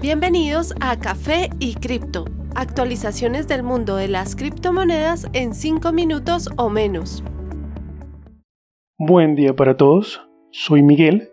Bienvenidos 0.00 0.74
a 0.80 0.98
Café 0.98 1.50
y 1.58 1.74
Cripto, 1.74 2.24
actualizaciones 2.54 3.48
del 3.48 3.62
mundo 3.62 3.96
de 3.96 4.08
las 4.08 4.34
criptomonedas 4.34 5.26
en 5.34 5.52
5 5.52 5.92
minutos 5.92 6.48
o 6.56 6.70
menos. 6.70 7.22
Buen 8.96 9.36
día 9.36 9.54
para 9.54 9.76
todos, 9.76 10.22
soy 10.52 10.80
Miguel 10.80 11.28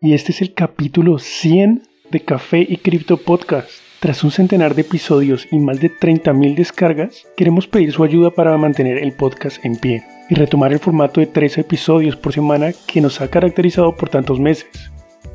y 0.00 0.14
este 0.14 0.30
es 0.30 0.40
el 0.40 0.54
capítulo 0.54 1.18
100 1.18 1.82
de 2.12 2.20
Café 2.20 2.64
y 2.68 2.76
Cripto 2.76 3.16
Podcast. 3.16 3.70
Tras 3.98 4.22
un 4.22 4.30
centenar 4.30 4.76
de 4.76 4.82
episodios 4.82 5.48
y 5.50 5.58
más 5.58 5.80
de 5.80 5.90
30.000 5.90 6.54
descargas, 6.54 7.26
queremos 7.36 7.66
pedir 7.66 7.90
su 7.90 8.04
ayuda 8.04 8.30
para 8.30 8.56
mantener 8.56 8.98
el 8.98 9.14
podcast 9.14 9.64
en 9.64 9.74
pie 9.74 10.04
y 10.30 10.36
retomar 10.36 10.72
el 10.72 10.78
formato 10.78 11.20
de 11.20 11.26
13 11.26 11.62
episodios 11.62 12.14
por 12.14 12.32
semana 12.32 12.70
que 12.86 13.00
nos 13.00 13.20
ha 13.20 13.28
caracterizado 13.28 13.96
por 13.96 14.10
tantos 14.10 14.38
meses. 14.38 14.91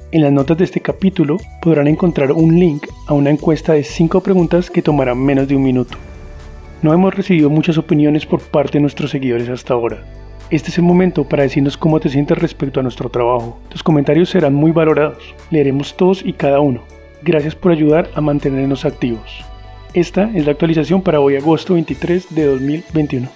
En 0.10 0.21
las 0.21 0.32
notas 0.32 0.58
de 0.58 0.64
este 0.64 0.80
capítulo 0.80 1.36
podrán 1.62 1.86
encontrar 1.89 2.32
un 2.32 2.57
link 2.57 2.88
a 3.07 3.14
una 3.14 3.29
encuesta 3.29 3.74
de 3.74 3.84
5 3.84 4.21
preguntas 4.21 4.70
que 4.70 4.82
tomará 4.82 5.14
menos 5.14 5.50
de 5.50 5.57
un 5.57 5.64
minuto. 5.64 5.98
No 6.82 6.93
hemos 6.93 7.14
recibido 7.14 7.50
muchas 7.50 7.78
opiniones 7.78 8.25
por 8.25 8.39
parte 8.39 8.78
de 8.78 8.84
nuestros 8.84 9.12
seguidores 9.12 9.50
hasta 9.50 9.74
ahora. 9.74 10.06
Este 10.50 10.70
es 10.70 10.78
el 10.78 10.86
momento 10.86 11.25
para 11.25 11.43
decirnos 11.43 11.75
cómo 11.75 12.00
te 12.00 12.07
sientes 12.07 12.38
respecto 12.38 12.79
a 12.79 12.84
nuestro 12.84 13.10
trabajo. 13.10 13.60
Tus 13.68 13.84
comentarios 13.84 14.29
serán 14.29 14.54
muy 14.54 14.71
valorados. 14.71 15.36
Leeremos 15.51 15.98
todos 15.98 16.24
y 16.24 16.32
cada 16.32 16.62
uno. 16.62 16.84
Gracias 17.21 17.54
por 17.54 17.74
ayudar 17.74 18.10
a 18.15 18.21
mantenernos 18.21 18.86
activos. 18.86 19.43
Esta 19.93 20.32
es 20.34 20.46
la 20.46 20.54
actualización 20.54 21.01
para 21.01 21.20
hoy 21.20 21.36
agosto 21.36 21.74
23 21.74 22.34
de 22.34 22.46
2021. 22.46 23.28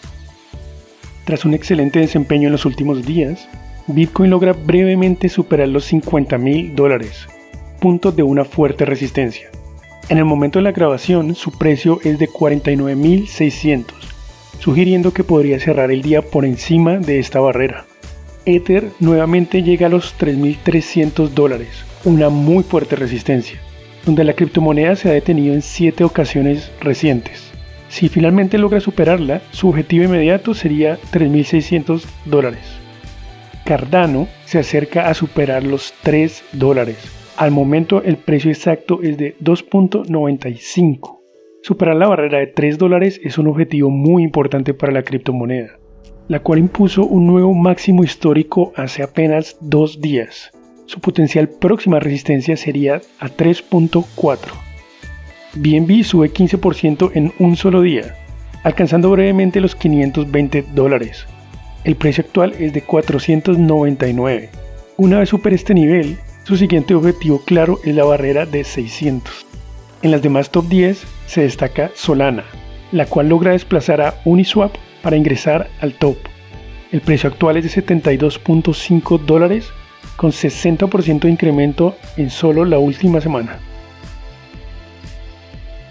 Tras 1.25 1.43
un 1.43 1.53
excelente 1.53 1.99
desempeño 1.99 2.47
en 2.47 2.53
los 2.53 2.65
últimos 2.65 3.05
días, 3.05 3.49
Bitcoin 3.87 4.29
logra 4.29 4.53
brevemente 4.53 5.27
superar 5.27 5.67
los 5.67 5.85
50 5.85 6.37
mil 6.37 6.75
dólares, 6.75 7.27
punto 7.79 8.11
de 8.11 8.21
una 8.21 8.45
fuerte 8.45 8.85
resistencia. 8.85 9.49
En 10.07 10.17
el 10.17 10.25
momento 10.25 10.59
de 10.59 10.63
la 10.63 10.71
grabación, 10.71 11.35
su 11.35 11.51
precio 11.51 11.99
es 12.03 12.19
de 12.19 12.29
49.600, 12.29 13.85
sugiriendo 14.59 15.13
que 15.13 15.23
podría 15.23 15.59
cerrar 15.59 15.91
el 15.91 16.01
día 16.01 16.21
por 16.21 16.45
encima 16.45 16.97
de 16.97 17.19
esta 17.19 17.39
barrera. 17.39 17.85
Ether 18.45 18.89
nuevamente 18.99 19.63
llega 19.63 19.87
a 19.87 19.89
los 19.89 20.15
3.300 20.17 21.29
dólares, 21.29 21.83
una 22.03 22.29
muy 22.29 22.63
fuerte 22.63 22.95
resistencia, 22.95 23.59
donde 24.05 24.23
la 24.23 24.33
criptomoneda 24.33 24.95
se 24.95 25.09
ha 25.09 25.13
detenido 25.13 25.53
en 25.53 25.61
7 25.61 26.03
ocasiones 26.03 26.71
recientes. 26.81 27.51
Si 27.89 28.09
finalmente 28.09 28.57
logra 28.57 28.79
superarla, 28.79 29.41
su 29.51 29.69
objetivo 29.69 30.05
inmediato 30.05 30.53
sería 30.53 30.99
3.600 31.11 32.03
dólares. 32.25 32.81
Cardano 33.71 34.27
se 34.43 34.59
acerca 34.59 35.07
a 35.07 35.13
superar 35.13 35.63
los 35.63 35.93
3 36.03 36.43
dólares. 36.51 36.97
Al 37.37 37.51
momento 37.51 38.03
el 38.03 38.17
precio 38.17 38.51
exacto 38.51 39.01
es 39.01 39.17
de 39.17 39.37
2.95. 39.37 41.19
Superar 41.63 41.95
la 41.95 42.09
barrera 42.09 42.39
de 42.39 42.47
3 42.47 42.77
dólares 42.77 43.21
es 43.23 43.37
un 43.37 43.47
objetivo 43.47 43.89
muy 43.89 44.23
importante 44.23 44.73
para 44.73 44.91
la 44.91 45.03
criptomoneda, 45.03 45.79
la 46.27 46.41
cual 46.41 46.59
impuso 46.59 47.05
un 47.05 47.27
nuevo 47.27 47.53
máximo 47.53 48.03
histórico 48.03 48.73
hace 48.75 49.03
apenas 49.03 49.55
dos 49.61 50.01
días. 50.01 50.51
Su 50.85 50.99
potencial 50.99 51.47
próxima 51.47 52.01
resistencia 52.01 52.57
sería 52.57 52.99
a 53.21 53.29
3.4. 53.29 54.03
BNB 55.53 56.03
sube 56.03 56.29
15% 56.29 57.11
en 57.13 57.31
un 57.39 57.55
solo 57.55 57.79
día, 57.79 58.17
alcanzando 58.63 59.09
brevemente 59.11 59.61
los 59.61 59.77
520 59.77 60.65
dólares, 60.73 61.25
el 61.83 61.95
precio 61.95 62.23
actual 62.23 62.53
es 62.59 62.73
de 62.73 62.83
499. 62.83 64.49
Una 64.97 65.19
vez 65.19 65.29
supere 65.29 65.55
este 65.55 65.73
nivel, 65.73 66.17
su 66.43 66.57
siguiente 66.57 66.93
objetivo 66.93 67.41
claro 67.43 67.79
es 67.83 67.95
la 67.95 68.03
barrera 68.03 68.45
de 68.45 68.63
600. 68.63 69.45
En 70.03 70.11
las 70.11 70.21
demás 70.21 70.51
top 70.51 70.67
10 70.67 71.03
se 71.25 71.41
destaca 71.41 71.91
Solana, 71.95 72.45
la 72.91 73.05
cual 73.05 73.29
logra 73.29 73.51
desplazar 73.51 74.01
a 74.01 74.15
Uniswap 74.25 74.75
para 75.01 75.15
ingresar 75.15 75.69
al 75.79 75.93
top. 75.93 76.17
El 76.91 77.01
precio 77.01 77.29
actual 77.29 77.57
es 77.57 77.63
de 77.73 77.83
72.5 77.83 79.19
dólares 79.19 79.69
con 80.17 80.31
60% 80.31 81.21
de 81.21 81.29
incremento 81.29 81.95
en 82.17 82.29
solo 82.29 82.65
la 82.65 82.77
última 82.77 83.21
semana. 83.21 83.59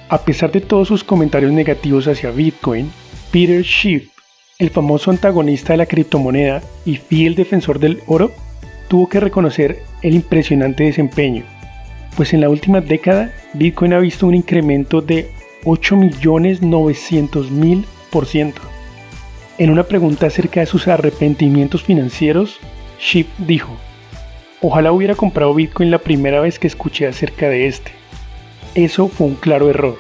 A 0.09 0.19
pesar 0.25 0.53
de 0.53 0.61
todos 0.61 0.89
sus 0.89 1.03
comentarios 1.03 1.53
negativos 1.53 2.07
hacia 2.07 2.31
Bitcoin, 2.31 2.91
Peter 3.33 3.65
Schiff 3.65 4.20
el 4.61 4.71
famoso 4.71 5.11
antagonista 5.11 5.73
de 5.73 5.79
la 5.79 5.87
criptomoneda 5.87 6.63
y 6.85 6.95
fiel 6.97 7.35
defensor 7.35 7.81
del 7.81 8.03
oro, 8.07 8.31
tuvo 8.89 9.09
que 9.09 9.19
reconocer 9.19 9.83
el 10.03 10.15
impresionante 10.15 10.85
desempeño, 10.85 11.43
pues 12.17 12.33
en 12.35 12.43
la 12.43 12.51
última 12.51 12.83
década 12.83 13.33
Bitcoin 13.55 13.95
ha 13.95 13.99
visto 13.99 14.27
un 14.27 14.35
incremento 14.35 15.01
de 15.01 15.31
8.900.000%. 15.65 18.53
En 19.59 19.71
una 19.71 19.85
pregunta 19.85 20.27
acerca 20.27 20.61
de 20.61 20.67
sus 20.67 20.89
arrepentimientos 20.89 21.83
financieros, 21.83 22.61
Ship 23.01 23.29
dijo, 23.39 23.79
Ojalá 24.61 24.93
hubiera 24.93 25.15
comprado 25.15 25.55
Bitcoin 25.55 25.91
la 25.91 25.97
primera 25.99 26.43
vez 26.43 26.59
que 26.59 26.67
escuché 26.67 27.07
acerca 27.07 27.49
de 27.49 27.67
este. 27.67 27.93
Eso 28.75 29.09
fue 29.09 29.27
un 29.27 29.37
claro 29.37 29.71
error. 29.71 29.97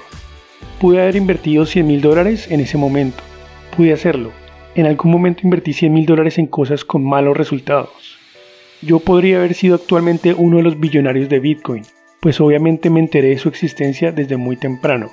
Pude 0.79 1.01
haber 1.01 1.17
invertido 1.17 1.65
100 1.65 1.87
mil 1.87 2.03
dólares 2.03 2.47
en 2.51 2.61
ese 2.61 2.77
momento. 2.77 3.23
Pude 3.75 3.95
hacerlo, 3.95 4.33
en 4.75 4.87
algún 4.87 5.11
momento 5.11 5.43
invertí 5.45 5.73
100 5.73 5.93
mil 5.93 6.07
dólares 6.07 6.39
en 6.39 6.47
cosas 6.47 6.85
con 6.85 7.05
malos 7.05 7.37
resultados. 7.37 8.19
Yo 8.83 9.01
podría 9.01 9.39
haber 9.39 9.55
sido 9.55 9.75
actualmente 9.75 10.35
uno 10.35 10.59
de 10.59 10.63
los 10.63 10.79
billonarios 10.79 11.29
de 11.29 11.41
Bitcoin, 11.41 11.83
pues 12.21 12.41
obviamente 12.41 12.89
me 12.89 13.01
enteré 13.01 13.29
de 13.29 13.39
su 13.39 13.49
existencia 13.49 14.13
desde 14.13 14.37
muy 14.37 14.57
temprano. 14.57 15.11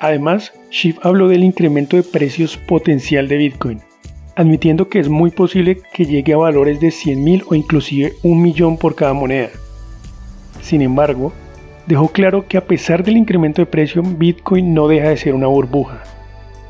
Además, 0.00 0.52
Schiff 0.70 0.98
habló 1.02 1.28
del 1.28 1.44
incremento 1.44 1.96
de 1.96 2.02
precios 2.02 2.56
potencial 2.56 3.28
de 3.28 3.36
Bitcoin, 3.36 3.80
admitiendo 4.34 4.88
que 4.88 4.98
es 4.98 5.08
muy 5.08 5.30
posible 5.30 5.78
que 5.92 6.06
llegue 6.06 6.32
a 6.32 6.38
valores 6.38 6.80
de 6.80 6.90
100 6.90 7.24
mil 7.24 7.44
o 7.48 7.54
inclusive 7.54 8.14
un 8.22 8.42
millón 8.42 8.76
por 8.76 8.94
cada 8.94 9.12
moneda. 9.12 9.50
Sin 10.62 10.82
embargo, 10.82 11.32
dejó 11.86 12.08
claro 12.08 12.46
que 12.48 12.56
a 12.56 12.66
pesar 12.66 13.04
del 13.04 13.16
incremento 13.16 13.62
de 13.62 13.66
precio, 13.66 14.02
Bitcoin 14.02 14.74
no 14.74 14.88
deja 14.88 15.10
de 15.10 15.16
ser 15.16 15.34
una 15.34 15.46
burbuja 15.46 16.02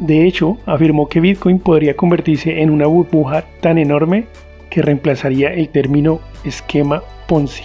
de 0.00 0.27
hecho, 0.27 0.56
afirmó 0.65 1.09
que 1.09 1.21
Bitcoin 1.21 1.59
podría 1.59 1.94
convertirse 1.94 2.62
en 2.62 2.71
una 2.71 2.87
burbuja 2.87 3.44
tan 3.61 3.77
enorme 3.77 4.27
que 4.71 4.81
reemplazaría 4.81 5.53
el 5.53 5.69
término 5.69 6.21
esquema 6.43 7.03
Ponzi. 7.28 7.65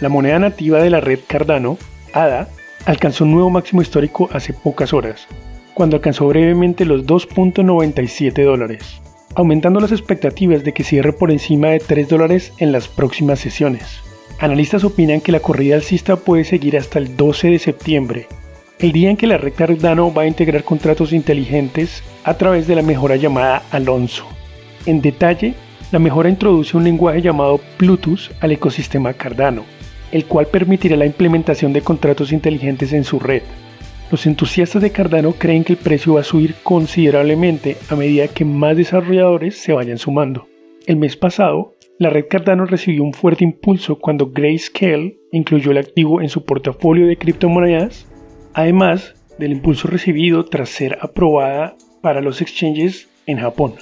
La 0.00 0.08
moneda 0.08 0.40
nativa 0.40 0.80
de 0.80 0.90
la 0.90 1.00
red 1.00 1.20
Cardano, 1.26 1.78
ADA, 2.12 2.48
alcanzó 2.86 3.24
un 3.24 3.32
nuevo 3.32 3.48
máximo 3.48 3.82
histórico 3.82 4.28
hace 4.32 4.52
pocas 4.52 4.92
horas, 4.92 5.28
cuando 5.74 5.96
alcanzó 5.96 6.26
brevemente 6.26 6.84
los 6.84 7.06
2.97 7.06 8.44
dólares, 8.44 9.00
aumentando 9.36 9.78
las 9.78 9.92
expectativas 9.92 10.64
de 10.64 10.74
que 10.74 10.82
cierre 10.82 11.12
por 11.12 11.30
encima 11.30 11.68
de 11.68 11.78
3 11.78 12.08
dólares 12.08 12.52
en 12.58 12.72
las 12.72 12.88
próximas 12.88 13.38
sesiones. 13.38 14.00
Analistas 14.40 14.82
opinan 14.82 15.20
que 15.20 15.32
la 15.32 15.40
corrida 15.40 15.76
alcista 15.76 16.16
puede 16.16 16.44
seguir 16.44 16.76
hasta 16.76 16.98
el 16.98 17.16
12 17.16 17.50
de 17.50 17.58
septiembre, 17.58 18.26
el 18.78 18.92
día 18.92 19.08
en 19.08 19.16
que 19.16 19.26
la 19.26 19.38
red 19.38 19.54
Cardano 19.54 20.12
va 20.12 20.22
a 20.22 20.26
integrar 20.26 20.62
contratos 20.62 21.12
inteligentes 21.12 22.02
a 22.24 22.34
través 22.34 22.66
de 22.66 22.74
la 22.74 22.82
mejora 22.82 23.16
llamada 23.16 23.62
Alonso. 23.70 24.26
En 24.84 25.00
detalle, 25.00 25.54
la 25.92 25.98
mejora 25.98 26.28
introduce 26.28 26.76
un 26.76 26.84
lenguaje 26.84 27.22
llamado 27.22 27.60
Bluetooth 27.78 28.32
al 28.40 28.52
ecosistema 28.52 29.14
Cardano, 29.14 29.64
el 30.12 30.26
cual 30.26 30.46
permitirá 30.46 30.96
la 30.96 31.06
implementación 31.06 31.72
de 31.72 31.80
contratos 31.80 32.32
inteligentes 32.32 32.92
en 32.92 33.04
su 33.04 33.18
red. 33.18 33.42
Los 34.10 34.26
entusiastas 34.26 34.82
de 34.82 34.92
Cardano 34.92 35.32
creen 35.32 35.64
que 35.64 35.72
el 35.72 35.78
precio 35.78 36.14
va 36.14 36.20
a 36.20 36.24
subir 36.24 36.54
considerablemente 36.62 37.76
a 37.88 37.96
medida 37.96 38.28
que 38.28 38.44
más 38.44 38.76
desarrolladores 38.76 39.56
se 39.56 39.72
vayan 39.72 39.98
sumando. 39.98 40.48
El 40.86 40.96
mes 40.96 41.16
pasado, 41.16 41.74
la 41.98 42.10
red 42.10 42.26
Cardano 42.28 42.66
recibió 42.66 43.02
un 43.02 43.14
fuerte 43.14 43.42
impulso 43.42 43.98
cuando 43.98 44.30
Grayscale 44.30 45.16
incluyó 45.32 45.70
el 45.70 45.78
activo 45.78 46.20
en 46.20 46.28
su 46.28 46.44
portafolio 46.44 47.06
de 47.06 47.16
criptomonedas 47.16 48.06
además 48.56 49.14
del 49.38 49.52
impulso 49.52 49.86
recibido 49.86 50.46
tras 50.46 50.70
ser 50.70 50.98
aprobada 51.02 51.76
para 52.00 52.22
los 52.22 52.40
exchanges 52.40 53.06
en 53.26 53.38
Japón. 53.38 53.74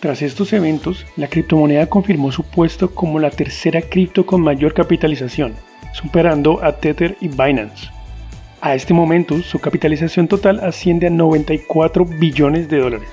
Tras 0.00 0.22
estos 0.22 0.54
eventos, 0.54 1.04
la 1.16 1.28
criptomoneda 1.28 1.90
confirmó 1.90 2.32
su 2.32 2.42
puesto 2.42 2.94
como 2.94 3.18
la 3.18 3.28
tercera 3.28 3.82
cripto 3.82 4.24
con 4.24 4.40
mayor 4.40 4.72
capitalización, 4.72 5.56
superando 5.92 6.64
a 6.64 6.72
Tether 6.72 7.18
y 7.20 7.28
Binance. 7.28 7.90
A 8.62 8.74
este 8.74 8.94
momento, 8.94 9.42
su 9.42 9.58
capitalización 9.58 10.26
total 10.26 10.60
asciende 10.60 11.08
a 11.08 11.10
94 11.10 12.06
billones 12.06 12.70
de 12.70 12.78
dólares. 12.78 13.10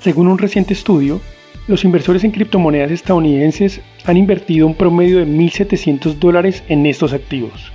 Según 0.00 0.28
un 0.28 0.36
reciente 0.36 0.74
estudio, 0.74 1.18
los 1.70 1.84
inversores 1.84 2.24
en 2.24 2.32
criptomonedas 2.32 2.90
estadounidenses 2.90 3.80
han 4.04 4.16
invertido 4.16 4.66
un 4.66 4.74
promedio 4.74 5.18
de 5.18 5.26
1.700 5.26 6.14
dólares 6.14 6.64
en 6.68 6.84
estos 6.84 7.12
activos. 7.12 7.72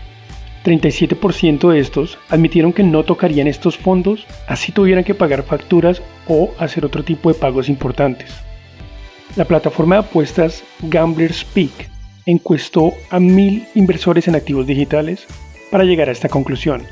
37% 0.65 1.71
de 1.71 1.80
estos 1.80 2.18
admitieron 2.27 2.74
que 2.74 2.83
no 2.83 3.03
tocarían 3.03 3.47
estos 3.47 3.77
fondos 3.77 4.27
así 4.47 4.74
tuvieran 4.74 5.06
que 5.06 5.15
pagar 5.15 5.44
facturas 5.44 6.01
o 6.27 6.51
hacer 6.59 6.86
otro 6.86 7.03
tipo 7.03 7.31
de 7.31 7.39
pagos 7.39 7.69
importantes. 7.69 8.33
La 9.38 9.45
plataforma 9.45 9.95
de 9.95 10.01
apuestas 10.01 10.63
Gamblers 10.81 11.45
Peak 11.45 11.89
encuestó 12.25 12.91
a 13.12 13.19
mil 13.21 13.65
inversores 13.75 14.27
en 14.27 14.36
activos 14.36 14.68
digitales 14.68 15.25
para 15.71 15.86
llegar 15.86 16.09
a 16.09 16.12
esta 16.12 16.27
conclusión. 16.27 16.83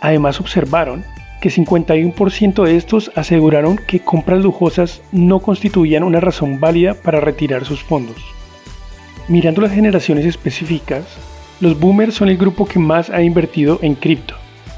Además 0.00 0.40
observaron 0.40 1.04
que 1.42 1.50
51% 1.50 2.64
de 2.64 2.76
estos 2.76 3.10
aseguraron 3.16 3.76
que 3.76 3.98
compras 3.98 4.40
lujosas 4.40 5.02
no 5.10 5.40
constituían 5.40 6.04
una 6.04 6.20
razón 6.20 6.60
válida 6.60 6.94
para 6.94 7.20
retirar 7.20 7.64
sus 7.64 7.82
fondos. 7.82 8.16
Mirando 9.26 9.60
las 9.60 9.72
generaciones 9.72 10.24
específicas, 10.24 11.04
los 11.60 11.78
boomers 11.80 12.14
son 12.14 12.28
el 12.28 12.36
grupo 12.36 12.64
que 12.64 12.78
más 12.78 13.10
ha 13.10 13.22
invertido 13.22 13.80
en 13.82 13.96
cripto, 13.96 14.36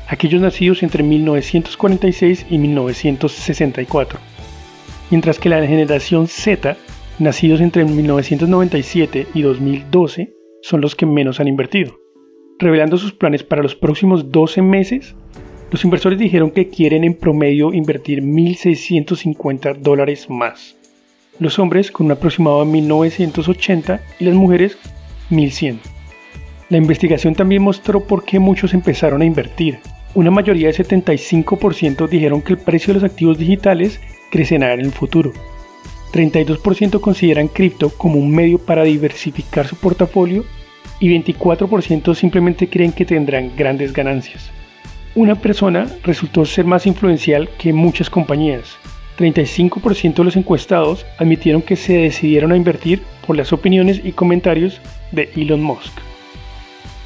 aquellos 0.09 0.41
nacidos 0.41 0.83
entre 0.83 1.03
1946 1.03 2.47
y 2.49 2.57
1964, 2.57 4.19
mientras 5.11 5.39
que 5.39 5.51
la 5.51 5.67
generación 5.67 6.29
Z, 6.29 6.79
nacidos 7.19 7.61
entre 7.61 7.85
1997 7.85 9.27
y 9.35 9.43
2012, 9.43 10.33
son 10.63 10.81
los 10.81 10.97
que 10.97 11.05
menos 11.05 11.41
han 11.41 11.49
invertido. 11.49 11.95
Revelando 12.59 12.97
sus 12.97 13.13
planes 13.13 13.43
para 13.43 13.63
los 13.63 13.75
próximos 13.75 14.33
12 14.33 14.63
meses, 14.63 15.15
los 15.75 15.85
inversores 15.85 16.21
dijeron 16.21 16.53
que 16.53 16.69
quieren 16.69 17.03
en 17.03 17.15
promedio 17.15 17.75
invertir 17.75 18.23
1.650 18.23 19.75
dólares 19.79 20.31
más. 20.31 20.77
Los 21.41 21.59
hombres 21.59 21.91
con 21.91 22.07
un 22.07 22.13
aproximado 22.13 22.65
de 22.65 22.71
1.980 22.71 24.01
y 24.21 24.25
las 24.25 24.37
mujeres 24.37 24.79
1.100. 25.31 25.79
La 26.69 26.77
investigación 26.77 27.35
también 27.35 27.63
mostró 27.63 28.07
por 28.07 28.25
qué 28.25 28.39
muchos 28.39 28.73
empezaron 28.73 29.21
a 29.21 29.25
invertir. 29.25 29.81
Una 30.15 30.31
mayoría 30.31 30.69
de 30.69 30.75
75% 30.75 32.09
dijeron 32.09 32.41
que 32.41 32.53
el 32.53 32.61
precio 32.61 32.95
de 32.95 33.01
los 33.01 33.11
activos 33.11 33.37
digitales 33.37 34.01
crecerá 34.31 34.75
en 34.75 34.81
el 34.81 34.93
futuro. 34.93 35.33
32% 36.13 37.01
consideran 37.01 37.49
cripto 37.49 37.91
como 37.91 38.21
un 38.21 38.31
medio 38.31 38.61
para 38.61 38.85
diversificar 38.85 39.67
su 39.67 39.75
portafolio 39.75 40.45
y 41.01 41.09
24% 41.09 42.15
simplemente 42.15 42.69
creen 42.69 42.93
que 42.93 43.05
tendrán 43.05 43.57
grandes 43.57 43.93
ganancias. 43.93 44.53
Una 45.17 45.37
persona 45.37 45.87
resultó 46.03 46.45
ser 46.45 46.65
más 46.65 46.87
influencial 46.87 47.49
que 47.57 47.73
muchas 47.73 48.11
compañías. 48.11 48.77
35% 49.17 50.15
de 50.15 50.25
los 50.25 50.35
encuestados 50.35 51.07
admitieron 51.19 51.63
que 51.63 51.77
se 51.77 51.99
decidieron 51.99 52.51
a 52.51 52.57
invertir 52.57 53.01
por 53.25 53.37
las 53.37 53.53
opiniones 53.53 54.01
y 54.03 54.11
comentarios 54.11 54.81
de 55.13 55.31
Elon 55.37 55.63
Musk. 55.63 55.93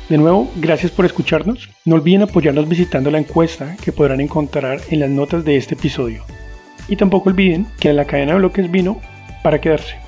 De 0.09 0.17
nuevo, 0.17 0.51
gracias 0.57 0.91
por 0.91 1.05
escucharnos. 1.05 1.69
No 1.85 1.97
olviden 1.97 2.23
apoyarnos 2.23 2.67
visitando 2.67 3.11
la 3.11 3.19
encuesta 3.19 3.77
que 3.85 3.93
podrán 3.93 4.23
encontrar 4.23 4.81
en 4.89 5.01
las 5.01 5.11
notas 5.11 5.45
de 5.45 5.59
este 5.59 5.75
episodio. 5.75 6.25
Y 6.89 6.97
tampoco 6.97 7.29
olviden 7.29 7.67
que 7.79 7.93
la 7.93 8.07
cadena 8.07 8.33
de 8.33 8.39
bloques 8.39 8.71
vino 8.71 9.03
para 9.43 9.61
quedarse. 9.61 10.08